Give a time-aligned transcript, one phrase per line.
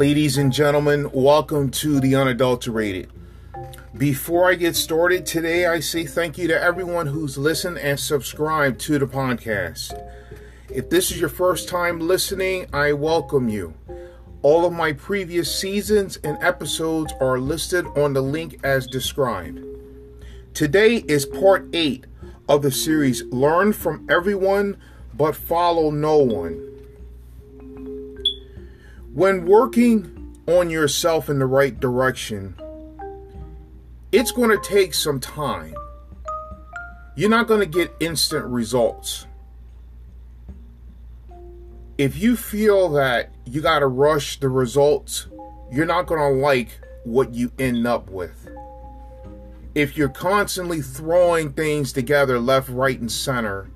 [0.00, 3.12] Ladies and gentlemen, welcome to the unadulterated.
[3.98, 8.80] Before I get started today, I say thank you to everyone who's listened and subscribed
[8.80, 9.92] to the podcast.
[10.70, 13.74] If this is your first time listening, I welcome you.
[14.40, 19.62] All of my previous seasons and episodes are listed on the link as described.
[20.54, 22.06] Today is part 8
[22.48, 24.78] of the series Learn from Everyone
[25.12, 26.70] but Follow No One.
[29.12, 32.54] When working on yourself in the right direction,
[34.12, 35.74] it's going to take some time.
[37.16, 39.26] You're not going to get instant results.
[41.98, 45.26] If you feel that you got to rush the results,
[45.72, 46.68] you're not going to like
[47.02, 48.48] what you end up with.
[49.74, 53.70] If you're constantly throwing things together left, right, and center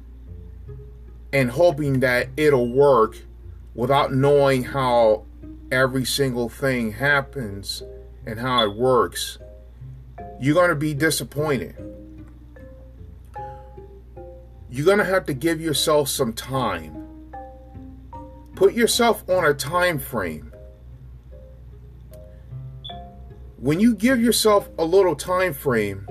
[1.33, 3.17] and hoping that it'll work,
[3.75, 5.25] without knowing how
[5.71, 7.83] every single thing happens
[8.27, 9.39] and how it works,
[10.41, 11.75] you're going to be disappointed.
[14.71, 17.07] You're going to have to give yourself some time.
[18.55, 20.53] Put yourself on a time frame.
[23.57, 26.09] When you give yourself a little time frame,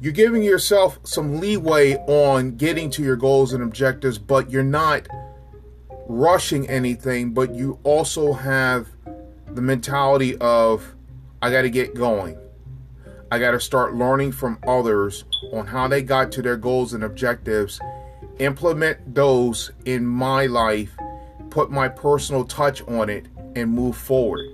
[0.00, 5.08] you're giving yourself some leeway on getting to your goals and objectives, but you're not
[6.08, 8.88] rushing anything, but you also have
[9.46, 10.94] the mentality of,
[11.42, 12.38] I got to get going.
[13.32, 17.04] I got to start learning from others on how they got to their goals and
[17.04, 17.80] objectives,
[18.38, 20.96] implement those in my life,
[21.48, 24.50] put my personal touch on it, and move forward.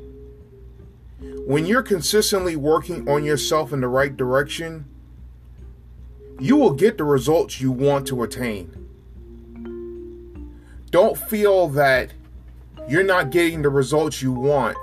[1.20, 4.84] When you're consistently working on yourself in the right direction,
[6.38, 8.85] you will get the results you want to attain
[10.96, 12.10] don't feel that
[12.88, 14.74] you're not getting the results you want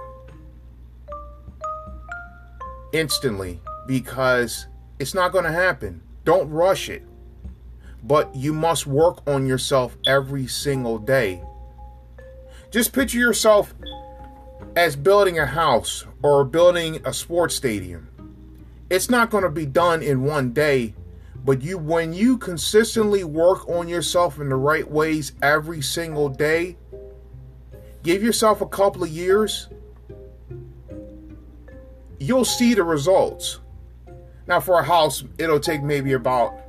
[2.92, 4.68] instantly because
[5.00, 6.04] it's not going to happen.
[6.24, 7.02] Don't rush it.
[8.04, 11.42] But you must work on yourself every single day.
[12.70, 13.74] Just picture yourself
[14.76, 18.08] as building a house or building a sports stadium.
[18.88, 20.94] It's not going to be done in one day,
[21.44, 26.78] but you when you consistently work on yourself in the right ways every single day,
[28.04, 29.68] give yourself a couple of years,
[32.20, 33.60] you'll see the results.
[34.48, 36.60] Now for a house, it'll take maybe about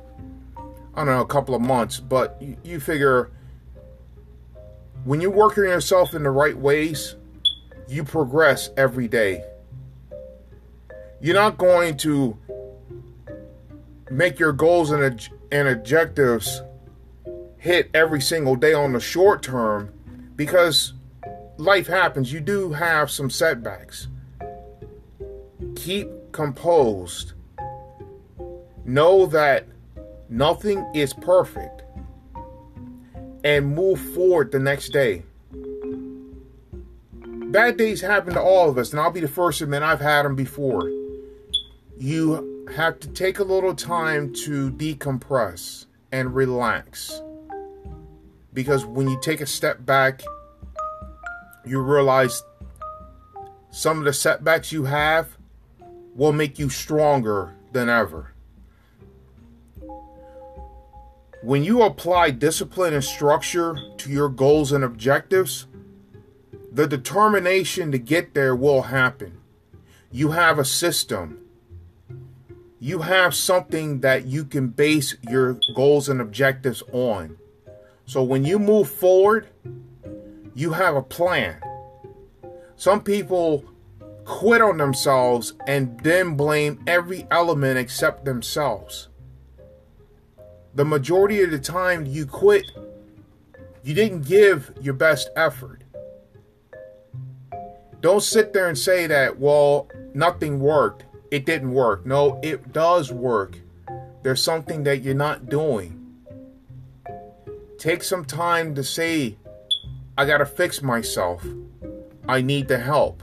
[0.57, 3.29] I don't know, a couple of months, but you, you figure
[5.03, 7.15] when you work on yourself in the right ways,
[7.87, 9.43] you progress every day.
[11.21, 12.37] You're not going to
[14.09, 16.61] make your goals and, and objectives
[17.57, 19.91] hit every single day on the short term
[20.35, 20.93] because
[21.57, 22.31] life happens.
[22.31, 24.07] You do have some setbacks.
[25.75, 27.33] Keep composed.
[28.83, 29.67] Know that
[30.29, 31.83] nothing is perfect
[33.43, 35.23] and move forward the next day.
[37.51, 40.01] Bad days happen to all of us, and I'll be the first to admit I've
[40.01, 40.89] had them before.
[42.05, 47.19] You have to take a little time to decompress and relax.
[48.53, 50.21] Because when you take a step back,
[51.65, 52.43] you realize
[53.71, 55.35] some of the setbacks you have
[56.13, 58.35] will make you stronger than ever.
[61.41, 65.65] When you apply discipline and structure to your goals and objectives,
[66.71, 69.39] the determination to get there will happen.
[70.11, 71.39] You have a system
[72.85, 77.35] you have something that you can base your goals and objectives on.
[78.05, 79.47] So when you move forward,
[80.53, 81.59] you have a plan.
[82.75, 83.65] Some people
[84.23, 89.07] quit on themselves and then blame every element except themselves.
[90.75, 92.69] The majority of the time you quit,
[93.83, 95.81] you didn't give your best effort.
[98.01, 102.05] Don't sit there and say that, well, nothing worked it didn't work.
[102.05, 103.57] No, it does work.
[104.23, 106.01] There's something that you're not doing.
[107.77, 109.37] Take some time to say,
[110.17, 111.45] I got to fix myself.
[112.27, 113.21] I need the help.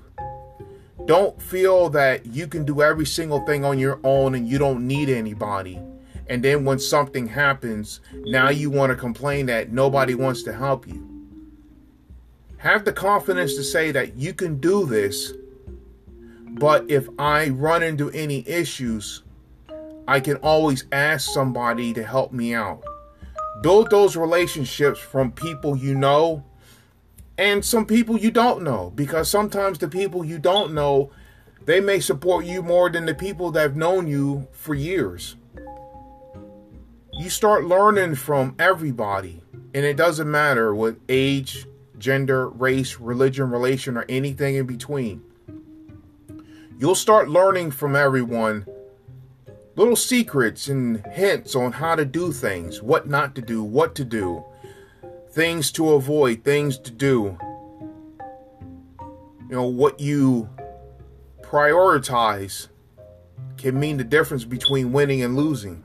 [1.06, 4.86] Don't feel that you can do every single thing on your own and you don't
[4.86, 5.80] need anybody.
[6.28, 10.86] And then when something happens, now you want to complain that nobody wants to help
[10.86, 11.08] you.
[12.58, 15.32] Have the confidence to say that you can do this
[16.58, 19.22] but if I run into any issues,
[20.06, 22.82] I can always ask somebody to help me out.
[23.62, 26.44] Build those relationships from people you know
[27.38, 31.10] and some people you don't know because sometimes the people you don't know
[31.64, 35.36] they may support you more than the people that have known you for years
[37.12, 39.42] you start learning from everybody
[39.74, 41.66] and it doesn't matter what age
[41.98, 45.22] gender race religion relation or anything in between
[46.82, 48.66] you'll start learning from everyone
[49.76, 54.04] little secrets and hints on how to do things what not to do what to
[54.04, 54.44] do
[55.32, 57.38] things to avoid, things to do.
[59.48, 60.48] You know, what you
[61.40, 62.68] prioritize
[63.56, 65.84] can mean the difference between winning and losing.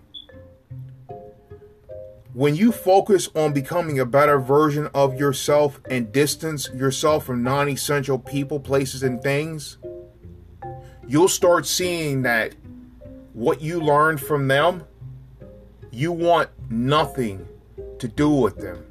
[2.34, 7.68] When you focus on becoming a better version of yourself and distance yourself from non
[7.70, 9.78] essential people, places, and things,
[11.08, 12.54] you'll start seeing that
[13.34, 14.84] what you learned from them,
[15.92, 17.48] you want nothing
[18.00, 18.84] to do with them.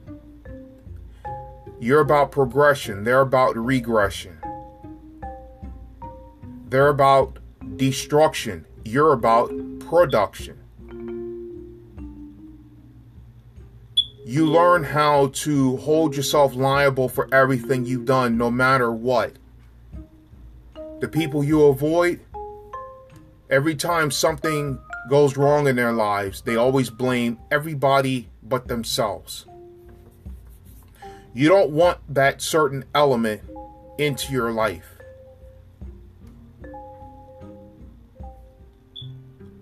[1.78, 4.38] You're about progression, they're about regression.
[6.68, 7.38] They're about
[7.76, 10.60] destruction, you're about production.
[14.24, 19.36] You learn how to hold yourself liable for everything you've done, no matter what.
[20.98, 22.20] The people you avoid,
[23.50, 24.78] every time something
[25.10, 29.44] goes wrong in their lives, they always blame everybody but themselves.
[31.34, 33.42] You don't want that certain element
[33.98, 34.96] into your life.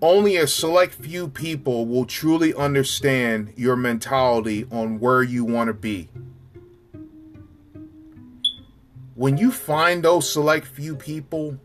[0.01, 5.73] Only a select few people will truly understand your mentality on where you want to
[5.73, 6.09] be.
[9.25, 11.57] When you find those select few people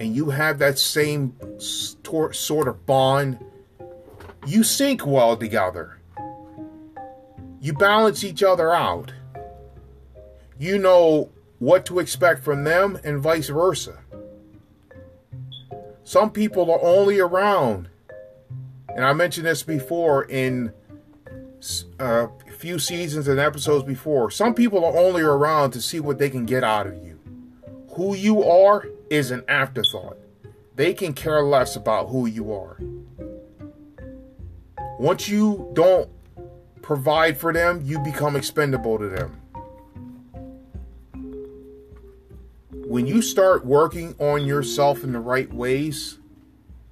[0.00, 3.38] and you have that same sort of bond,
[4.46, 6.00] you sync well together.
[7.60, 9.12] You balance each other out.
[10.58, 13.98] You know what to expect from them and vice versa.
[16.04, 17.90] Some people are only around,
[18.88, 20.72] and I mentioned this before in
[22.00, 24.30] uh, few seasons and episodes before.
[24.30, 27.20] Some people are only around to see what they can get out of you.
[27.90, 30.16] Who you are is an afterthought.
[30.74, 32.78] They can care less about who you are.
[34.98, 36.10] Once you don't
[36.82, 39.40] provide for them, you become expendable to them.
[42.86, 46.18] When you start working on yourself in the right ways,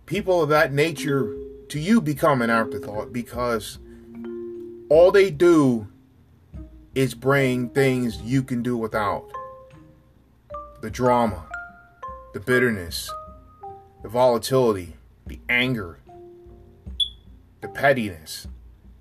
[0.06, 1.34] people of that nature
[1.69, 3.78] to you become an afterthought because
[4.89, 5.89] all they do
[6.95, 9.31] is bring things you can do without
[10.81, 11.47] the drama,
[12.33, 13.11] the bitterness,
[14.03, 14.95] the volatility,
[15.27, 15.99] the anger,
[17.61, 18.47] the pettiness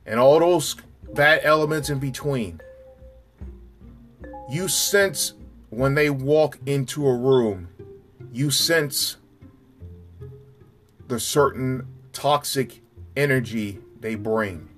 [0.05, 0.75] and all those
[1.13, 2.61] bad elements in between.
[4.49, 5.33] You sense
[5.69, 7.69] when they walk into a room,
[8.31, 9.17] you sense
[11.07, 12.81] the certain toxic
[13.15, 14.69] energy they bring.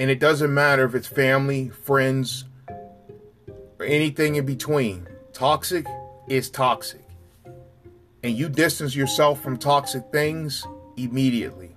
[0.00, 2.46] And it doesn't matter if it's family, friends,
[3.78, 5.06] or anything in between.
[5.34, 5.84] Toxic
[6.26, 7.04] is toxic.
[8.22, 11.76] And you distance yourself from toxic things immediately.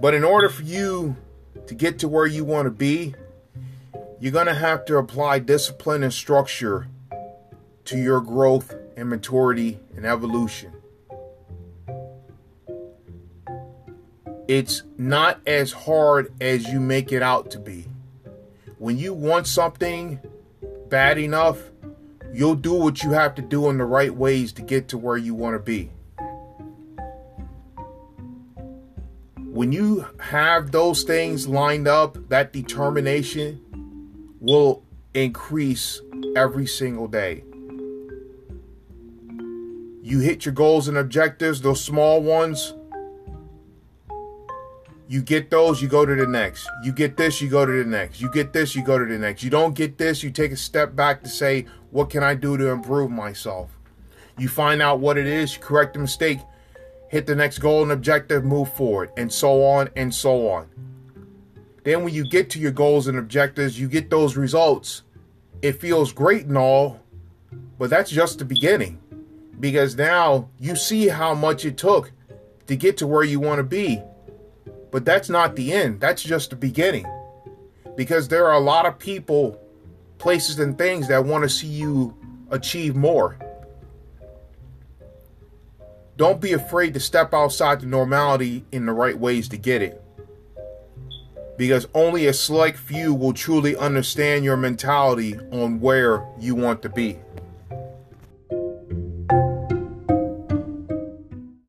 [0.00, 1.16] But in order for you
[1.66, 3.14] to get to where you want to be,
[4.18, 6.88] you're going to have to apply discipline and structure
[7.84, 10.72] to your growth and maturity and evolution.
[14.48, 17.86] It's not as hard as you make it out to be.
[18.78, 20.20] When you want something
[20.88, 21.58] bad enough,
[22.32, 25.16] you'll do what you have to do in the right ways to get to where
[25.16, 25.90] you want to be.
[29.56, 33.58] when you have those things lined up, that determination
[34.38, 34.82] will
[35.14, 36.02] increase
[36.36, 37.42] every single day.
[40.02, 42.74] You hit your goals and objectives, those small ones.
[45.08, 46.68] You get those, you go to the next.
[46.82, 48.20] You get this, you go to the next.
[48.20, 49.44] You get this, you go to the next.
[49.44, 52.56] You don't get this, you take a step back to say, what can I do
[52.56, 53.70] to improve myself?
[54.36, 56.40] You find out what it is, you correct the mistake,
[57.08, 60.68] hit the next goal and objective, move forward, and so on and so on.
[61.84, 65.02] Then, when you get to your goals and objectives, you get those results.
[65.62, 67.00] It feels great and all,
[67.78, 69.00] but that's just the beginning
[69.60, 72.10] because now you see how much it took
[72.66, 74.02] to get to where you want to be.
[74.96, 77.04] But that's not the end, that's just the beginning
[77.98, 79.60] because there are a lot of people,
[80.16, 82.16] places, and things that want to see you
[82.50, 83.36] achieve more.
[86.16, 90.02] Don't be afraid to step outside the normality in the right ways to get it.
[91.56, 96.88] because only a select few will truly understand your mentality on where you want to
[96.88, 97.18] be.